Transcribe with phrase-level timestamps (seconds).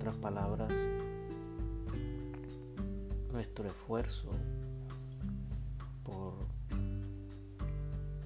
[0.00, 0.72] otras palabras,
[3.30, 4.30] nuestro esfuerzo
[6.02, 6.32] por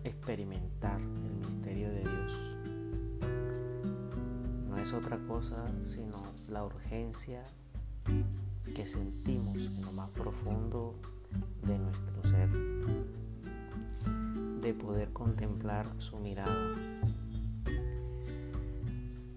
[0.05, 2.41] experimentar el misterio de Dios
[4.69, 7.43] no es otra cosa sino la urgencia
[8.77, 10.95] que sentimos en lo más profundo
[11.67, 12.51] de nuestro ser
[14.61, 16.73] de poder contemplar su mirada.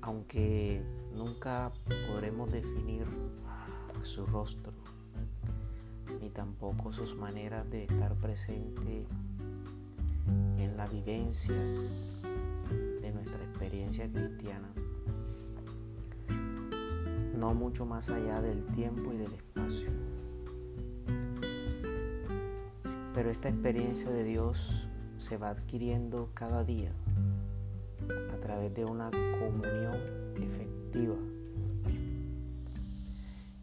[0.02, 1.72] Aunque nunca
[2.08, 3.06] podremos definir
[4.04, 4.72] su rostro
[6.22, 9.06] ni tampoco sus maneras de estar presente
[10.58, 14.68] en la vivencia de nuestra experiencia cristiana,
[17.38, 19.90] no mucho más allá del tiempo y del espacio.
[23.14, 26.92] Pero esta experiencia de Dios se va adquiriendo cada día
[28.34, 29.96] a través de una comunión
[30.36, 30.67] efectiva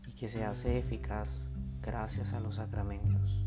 [0.07, 1.49] y que se hace eficaz
[1.83, 3.45] gracias a los sacramentos.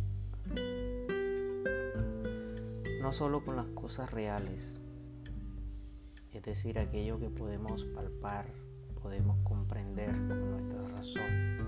[3.01, 4.79] No solo con las cosas reales,
[6.33, 8.47] es decir, aquello que podemos palpar,
[9.01, 11.67] podemos comprender con nuestra razón,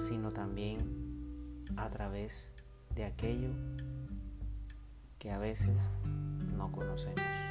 [0.00, 2.52] sino también a través
[2.94, 3.50] de aquello
[5.18, 5.76] que a veces
[6.56, 7.47] no conocemos.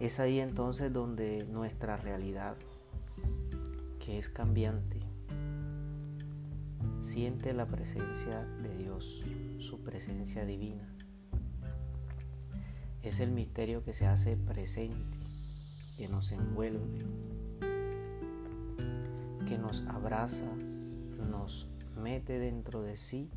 [0.00, 2.56] Es ahí entonces donde nuestra realidad
[4.18, 4.98] es cambiante,
[7.00, 9.22] siente la presencia de Dios,
[9.58, 10.88] su presencia divina.
[13.02, 15.16] Es el misterio que se hace presente,
[15.96, 16.98] que nos envuelve,
[19.46, 20.50] que nos abraza,
[21.30, 23.30] nos mete dentro de sí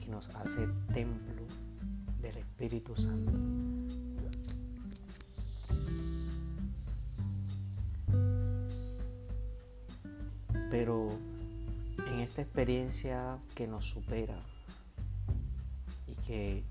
[0.00, 1.46] y nos hace templo
[2.20, 3.67] del Espíritu Santo.
[12.68, 14.38] Experiencia que nos supera
[16.06, 16.62] y que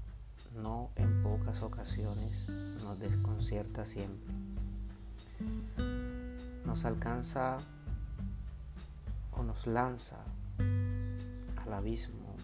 [0.62, 2.47] no en pocas ocasiones
[2.84, 4.31] nos desconcierta siempre,
[6.68, 7.58] nos alcanza
[9.31, 10.18] o nos lanza
[10.59, 12.35] al abismo,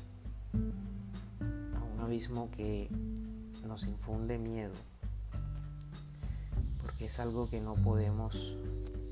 [1.75, 2.89] a un abismo que
[3.67, 4.73] nos infunde miedo,
[6.81, 8.57] porque es algo que no podemos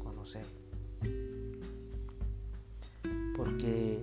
[0.04, 0.48] conocer.
[3.38, 4.02] Porque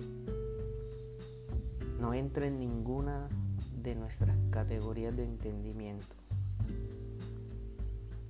[2.09, 3.29] no entra en ninguna
[3.83, 6.15] de nuestras categorías de entendimiento,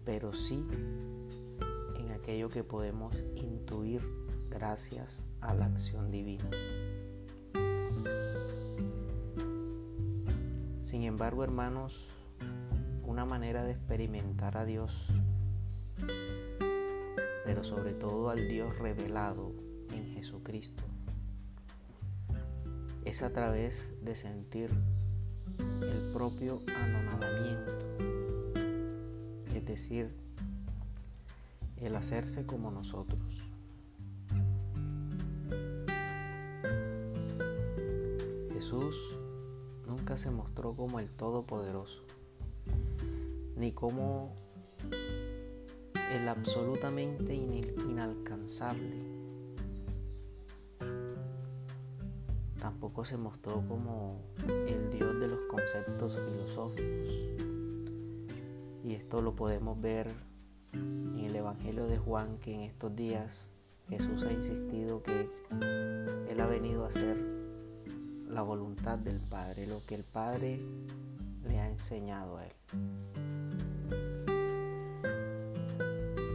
[0.03, 0.67] pero sí
[1.97, 4.01] en aquello que podemos intuir
[4.49, 6.43] gracias a la acción divina.
[10.81, 12.09] Sin embargo, hermanos,
[13.05, 15.05] una manera de experimentar a Dios,
[17.45, 19.53] pero sobre todo al Dios revelado
[19.93, 20.83] en Jesucristo,
[23.05, 24.69] es a través de sentir
[25.81, 27.73] el propio anonadamiento,
[29.53, 30.11] es decir,
[31.77, 33.45] el hacerse como nosotros.
[38.53, 39.17] Jesús
[39.87, 42.03] nunca se mostró como el Todopoderoso,
[43.55, 44.35] ni como
[46.11, 49.08] el absolutamente inalcanzable
[52.59, 57.13] tampoco se mostró como el Dios de los conceptos filosóficos.
[58.83, 60.07] Y esto lo podemos ver
[60.73, 63.49] en el Evangelio de Juan, que en estos días
[63.87, 65.29] Jesús ha insistido que
[66.29, 67.17] Él ha venido a hacer
[68.27, 70.61] la voluntad del Padre, lo que el Padre
[71.43, 72.53] le ha enseñado a Él.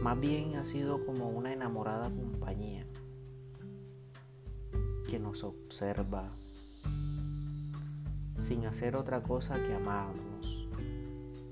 [0.01, 2.85] Más bien ha sido como una enamorada compañía
[5.19, 6.29] nos observa
[8.37, 10.67] sin hacer otra cosa que amarnos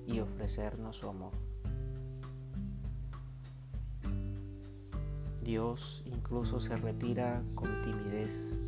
[0.05, 1.31] y ofrecernos su amor.
[5.43, 8.59] Dios incluso se retira con timidez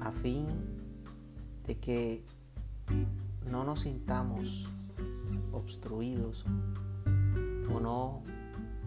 [0.00, 0.46] a fin
[1.66, 2.24] de que
[3.50, 4.68] no nos sintamos
[5.52, 6.44] obstruidos
[7.72, 8.22] o no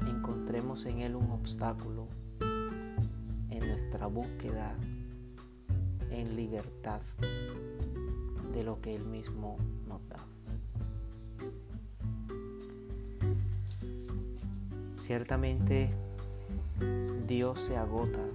[0.08, 2.08] encontremos en Él un obstáculo
[4.00, 4.76] nuestra búsqueda
[6.10, 7.02] en libertad
[8.54, 9.58] de lo que Él mismo
[9.88, 10.26] nos da.
[14.98, 15.90] Ciertamente
[17.28, 18.26] Dios se agota,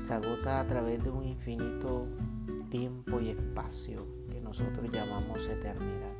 [0.00, 2.06] se agota a través de un infinito
[2.70, 6.14] tiempo y espacio que nosotros llamamos eternidad.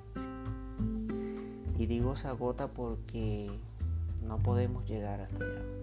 [1.77, 3.51] Y digo se agota porque
[4.25, 5.78] no podemos llegar hasta allá.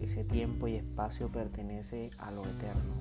[0.00, 2.94] Ese tiempo y espacio pertenece a lo eterno.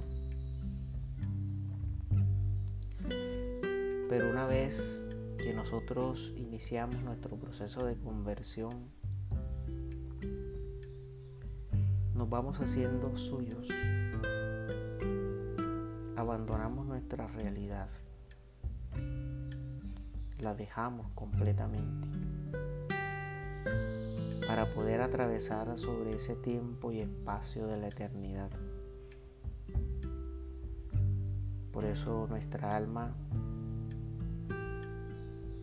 [4.10, 5.08] Pero una vez
[5.38, 8.92] que nosotros iniciamos nuestro proceso de conversión,
[12.14, 13.68] nos vamos haciendo suyos,
[16.16, 17.90] abandonamos nuestra realidad,
[20.40, 22.31] la dejamos completamente
[24.52, 28.50] para poder atravesar sobre ese tiempo y espacio de la eternidad.
[31.72, 33.16] Por eso nuestra alma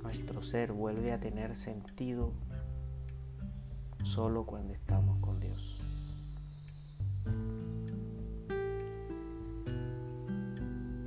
[0.02, 2.32] nuestro ser vuelve a tener sentido
[4.05, 5.79] solo cuando estamos con Dios.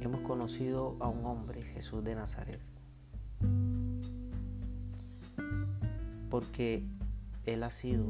[0.01, 2.61] Hemos conocido a un hombre, Jesús de Nazaret,
[6.29, 6.85] porque
[7.45, 8.05] Él ha sido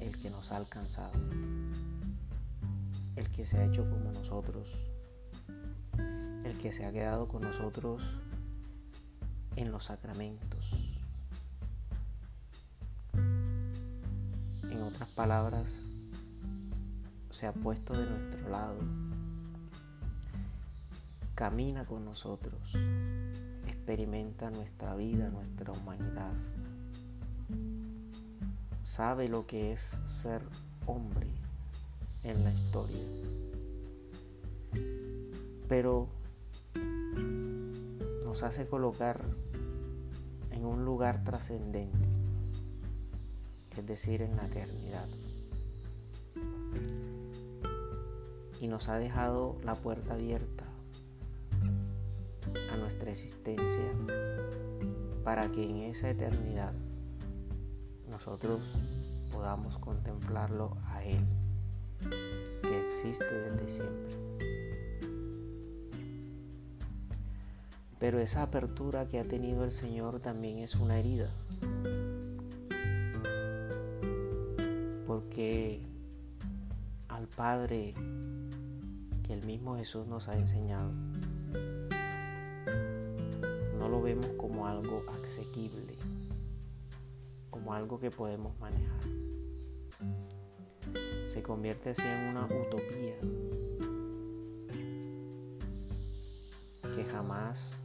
[0.00, 1.12] el que nos ha alcanzado,
[3.16, 4.68] el que se ha hecho como nosotros,
[6.44, 8.02] el que se ha quedado con nosotros
[9.56, 10.72] en los sacramentos.
[13.12, 15.70] En otras palabras,
[17.30, 18.78] se ha puesto de nuestro lado,
[21.34, 22.74] camina con nosotros,
[23.66, 26.32] experimenta nuestra vida, nuestra humanidad,
[28.92, 30.42] sabe lo que es ser
[30.84, 31.26] hombre
[32.24, 33.02] en la historia.
[35.66, 36.08] Pero
[38.22, 39.24] nos hace colocar
[40.50, 42.06] en un lugar trascendente,
[43.78, 45.08] es decir, en la eternidad.
[48.60, 50.66] Y nos ha dejado la puerta abierta
[52.70, 53.90] a nuestra existencia
[55.24, 56.74] para que en esa eternidad
[58.24, 58.60] nosotros
[59.32, 61.26] podamos contemplarlo a Él,
[62.62, 64.14] que existe desde siempre.
[67.98, 71.30] Pero esa apertura que ha tenido el Señor también es una herida.
[75.04, 75.84] Porque
[77.08, 77.92] al Padre
[79.24, 80.92] que el mismo Jesús nos ha enseñado,
[83.80, 85.91] no lo vemos como algo asequible,
[87.72, 89.00] algo que podemos manejar.
[91.26, 93.16] Se convierte así en una utopía
[96.94, 97.80] que jamás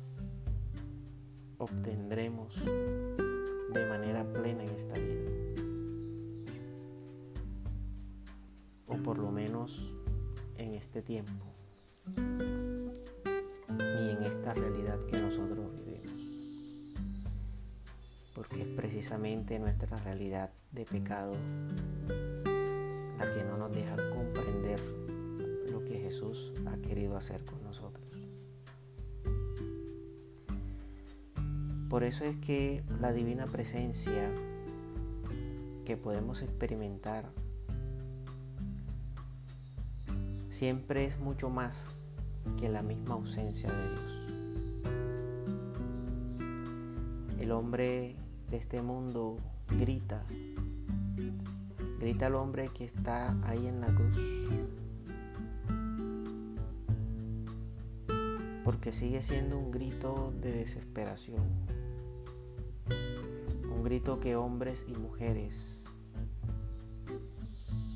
[1.57, 5.31] obtendremos de manera plena en esta vida.
[8.87, 9.93] O por lo menos
[10.57, 11.45] en este tiempo.
[13.69, 16.16] Ni en esta realidad que nosotros vivimos.
[18.37, 21.33] Porque es precisamente nuestra realidad de pecado
[23.17, 24.79] la que no nos deja comprender
[25.71, 28.05] lo que Jesús ha querido hacer con nosotros.
[31.89, 34.29] Por eso es que la divina presencia
[35.83, 37.25] que podemos experimentar
[40.51, 42.03] siempre es mucho más
[42.59, 44.13] que la misma ausencia de Dios.
[47.39, 48.15] El hombre
[48.49, 49.37] de este mundo
[49.67, 50.23] grita,
[51.99, 54.17] grita al hombre que está ahí en la cruz,
[58.63, 61.43] porque sigue siendo un grito de desesperación.
[63.75, 65.85] Un grito que hombres y mujeres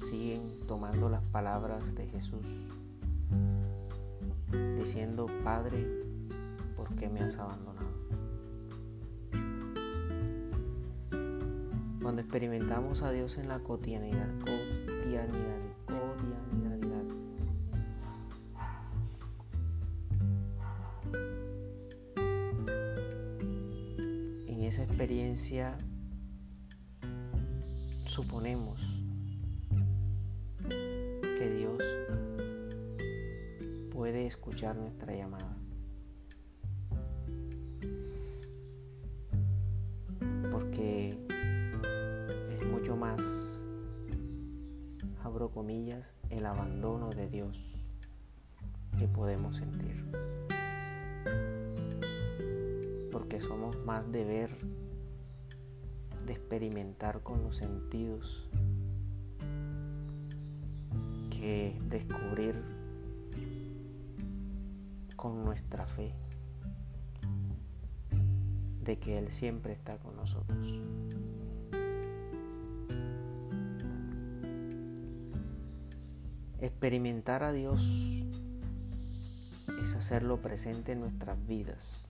[0.09, 2.45] siguen tomando las palabras de Jesús,
[4.77, 5.87] diciendo, Padre,
[6.75, 7.70] ¿por qué me has abandonado?
[12.11, 17.05] Cuando experimentamos a Dios en la cotidianidad, cotidianidad, cotidianidad,
[24.45, 25.77] en esa experiencia
[28.03, 28.81] suponemos
[30.67, 31.81] que Dios
[33.93, 35.60] puede escuchar nuestra llamada.
[49.53, 50.05] Sentir.
[53.11, 54.57] Porque somos más de ver,
[56.25, 58.49] de experimentar con los sentidos,
[61.29, 62.55] que descubrir
[65.15, 66.11] con nuestra fe
[68.83, 70.79] de que Él siempre está con nosotros.
[76.59, 78.20] Experimentar a Dios
[80.01, 82.07] hacerlo presente en nuestras vidas.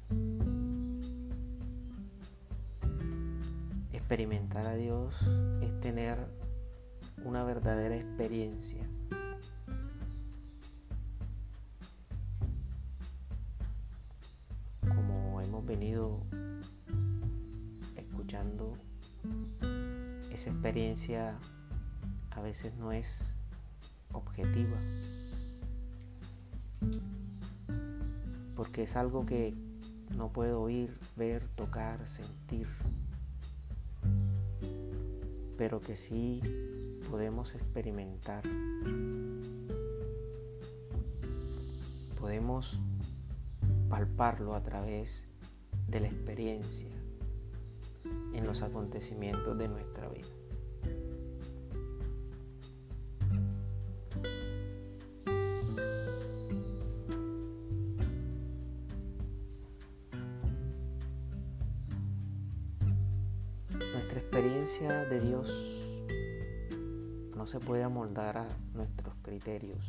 [3.92, 5.14] Experimentar a Dios
[5.62, 6.18] es tener
[7.26, 8.88] una verdadera experiencia.
[14.88, 16.22] Como hemos venido
[17.98, 18.78] escuchando,
[20.32, 21.38] esa experiencia
[22.30, 23.20] a veces no es
[24.14, 24.78] objetiva.
[28.62, 29.56] Porque es algo que
[30.16, 32.68] no puedo oír, ver, tocar, sentir.
[35.58, 36.44] Pero que sí
[37.10, 38.44] podemos experimentar.
[42.20, 42.80] Podemos
[43.90, 45.24] palparlo a través
[45.88, 46.92] de la experiencia
[48.36, 50.41] en los acontecimientos de nuestra vida.
[67.52, 69.84] Se puede amoldar a nuestros criterios,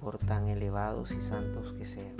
[0.00, 2.16] por tan elevados y santos que sean,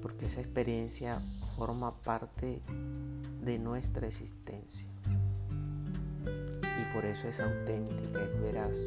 [0.00, 1.20] porque esa experiencia
[1.56, 2.62] forma parte
[3.42, 4.86] de nuestra existencia
[6.24, 8.78] y por eso es auténtica, es veraz.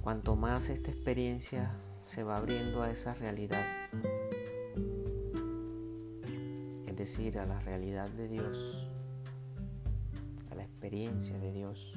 [0.00, 3.66] Cuanto más esta experiencia se va abriendo a esa realidad,
[7.06, 8.88] decir, a la realidad de Dios,
[10.50, 11.92] a la experiencia de Dios,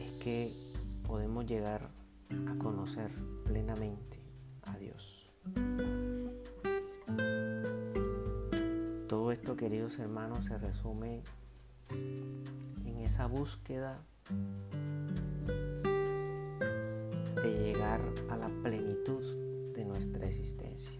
[0.00, 0.52] es que
[1.06, 1.88] podemos llegar
[2.48, 3.12] a conocer
[3.44, 4.18] plenamente
[4.64, 5.30] a Dios.
[9.06, 11.22] Todo esto, queridos hermanos, se resume
[12.84, 14.02] en esa búsqueda
[17.44, 19.45] de llegar a la plenitud
[19.76, 20.90] de nuestra existencia.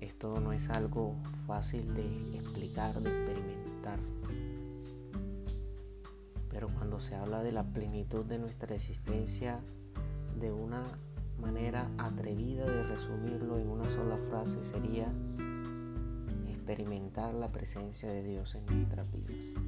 [0.00, 1.14] Esto no es algo
[1.46, 4.00] fácil de explicar, de experimentar.
[6.48, 9.60] Pero cuando se habla de la plenitud de nuestra existencia,
[10.40, 10.84] de una
[11.38, 15.12] manera atrevida de resumirlo en una sola frase sería
[16.48, 19.65] experimentar la presencia de Dios en nuestras vidas.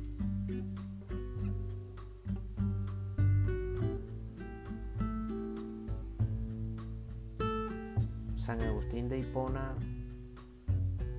[8.48, 9.74] San Agustín de Hipona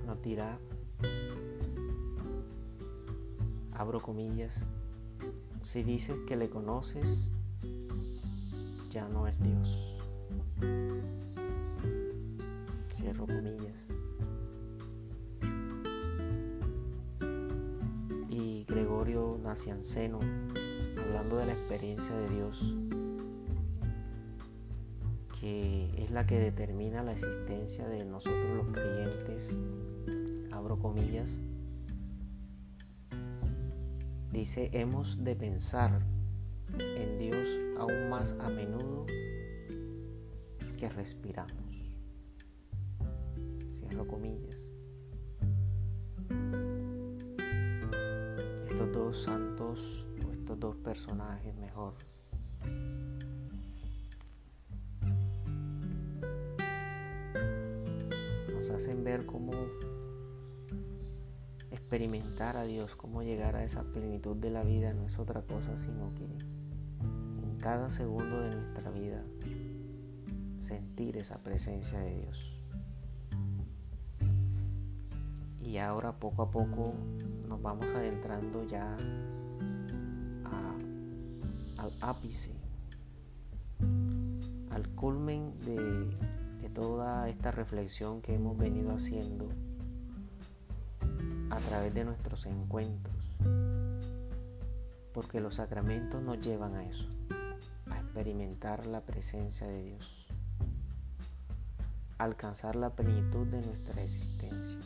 [0.04, 0.58] nos dirá,
[3.72, 4.64] abro comillas,
[5.62, 7.30] si dices que le conoces,
[8.90, 9.96] ya no es Dios.
[12.92, 13.76] Cierro comillas.
[18.28, 20.18] Y Gregorio Nacianceno,
[20.98, 22.74] hablando de la experiencia de Dios,
[25.50, 29.58] que es la que determina la existencia de nosotros los creyentes,
[30.52, 31.40] abro comillas,
[34.30, 36.06] dice, hemos de pensar
[36.78, 39.06] en Dios aún más a menudo
[40.78, 41.52] que respiramos.
[43.80, 44.56] Cierro comillas.
[48.68, 51.94] Estos dos santos, o estos dos personajes mejor,
[59.18, 59.52] cómo
[61.70, 65.76] experimentar a Dios, cómo llegar a esa plenitud de la vida no es otra cosa
[65.78, 69.22] sino que en cada segundo de nuestra vida
[70.62, 72.46] sentir esa presencia de Dios.
[75.60, 76.94] Y ahora poco a poco
[77.48, 78.96] nos vamos adentrando ya
[81.76, 82.52] al ápice,
[84.70, 86.10] al culmen de
[86.74, 89.48] toda esta reflexión que hemos venido haciendo
[91.50, 93.14] a través de nuestros encuentros.
[95.12, 97.06] Porque los sacramentos nos llevan a eso,
[97.90, 100.26] a experimentar la presencia de Dios.
[102.18, 104.76] alcanzar la plenitud de nuestra existencia.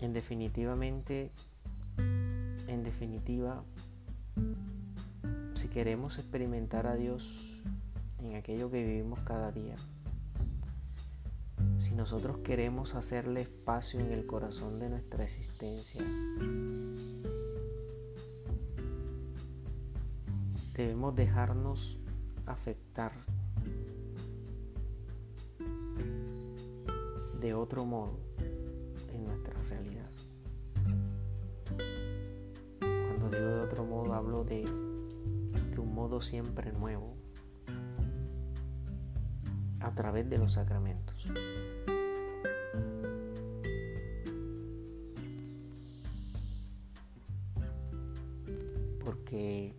[0.00, 1.30] En definitivamente,
[1.96, 3.64] en definitiva,
[5.76, 7.60] queremos experimentar a Dios
[8.20, 9.76] en aquello que vivimos cada día,
[11.76, 16.02] si nosotros queremos hacerle espacio en el corazón de nuestra existencia,
[20.72, 21.98] debemos dejarnos
[22.46, 23.12] afectar
[27.38, 28.18] de otro modo
[29.12, 30.10] en nuestra realidad.
[32.80, 34.85] Cuando digo de otro modo hablo de,
[36.06, 37.16] modo siempre nuevo
[39.80, 41.26] a través de los sacramentos.
[49.04, 49.74] Porque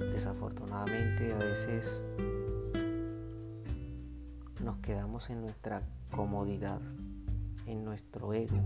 [0.00, 2.04] desafortunadamente a veces
[4.64, 6.80] nos quedamos en nuestra comodidad,
[7.66, 8.58] en nuestro ego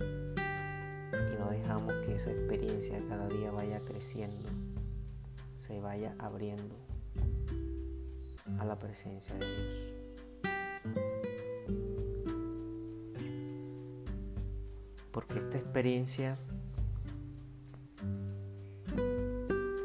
[0.00, 4.48] y no dejamos que esa experiencia cada día vaya creciendo,
[5.68, 6.74] se vaya abriendo
[8.58, 9.98] a la presencia de Dios.
[15.12, 16.36] Porque esta experiencia,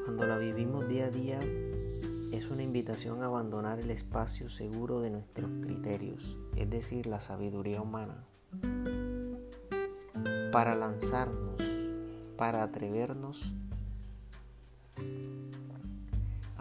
[0.06, 1.42] cuando la vivimos día a día,
[2.32, 7.82] es una invitación a abandonar el espacio seguro de nuestros criterios, es decir, la sabiduría
[7.82, 8.24] humana,
[10.54, 11.62] para lanzarnos,
[12.38, 13.13] para atrevernos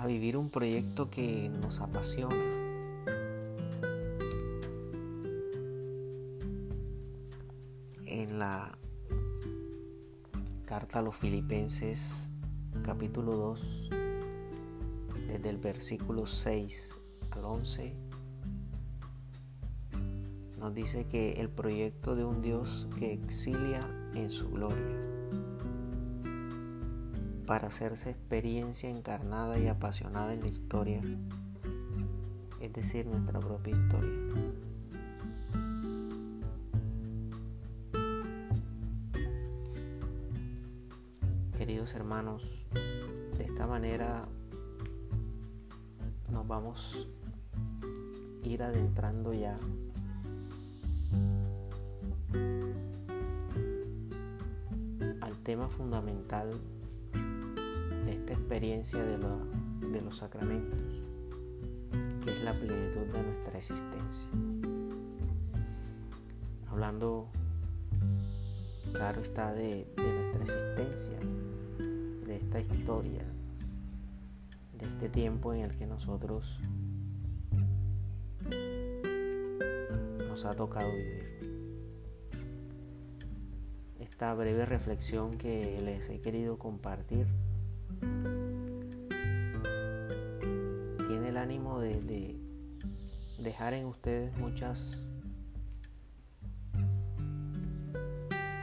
[0.02, 2.34] a vivir un proyecto que nos apasiona.
[8.04, 8.76] En la
[10.64, 12.30] carta a los filipenses
[12.82, 13.90] capítulo 2,
[15.28, 16.88] desde el versículo 6
[17.30, 17.94] al 11,
[20.58, 25.11] nos dice que el proyecto de un Dios que exilia en su gloria
[27.52, 31.02] para hacerse experiencia encarnada y apasionada en la historia,
[32.62, 34.10] es decir, nuestra propia historia.
[41.58, 42.42] Queridos hermanos,
[43.36, 44.26] de esta manera
[46.30, 47.06] nos vamos
[47.82, 49.58] a ir adentrando ya
[55.20, 56.58] al tema fundamental
[58.12, 59.18] esta experiencia de,
[59.88, 60.78] de los sacramentos,
[62.22, 64.28] que es la plenitud de nuestra existencia.
[66.68, 67.28] Hablando,
[68.92, 71.18] claro está, de, de nuestra existencia,
[72.26, 73.24] de esta historia,
[74.78, 76.58] de este tiempo en el que nosotros
[80.28, 81.22] nos ha tocado vivir.
[84.00, 87.26] Esta breve reflexión que les he querido compartir
[91.08, 92.38] tiene el ánimo de,
[93.38, 95.04] dejar en ustedes muchas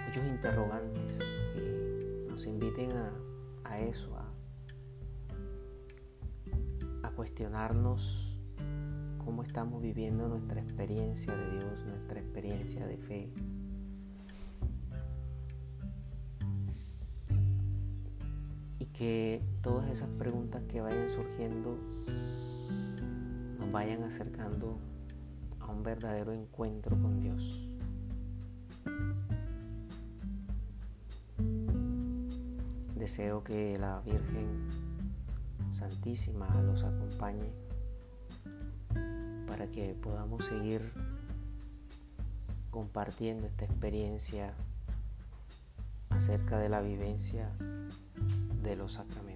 [0.06, 1.20] muchos interrogantes
[1.54, 2.92] que nos inviten
[3.64, 4.28] a, eso, a,
[7.08, 8.30] a cuestionarnos
[9.30, 13.32] cómo estamos viviendo nuestra experiencia de Dios, nuestra experiencia de fe.
[19.00, 21.78] Que todas esas preguntas que vayan surgiendo
[23.58, 24.78] nos vayan acercando
[25.62, 27.66] a un verdadero encuentro con Dios.
[32.98, 34.68] Deseo que la Virgen
[35.72, 37.54] Santísima los acompañe
[39.48, 40.92] para que podamos seguir
[42.70, 44.54] compartiendo esta experiencia
[46.10, 47.50] acerca de la vivencia
[48.62, 49.29] de los sacramentos.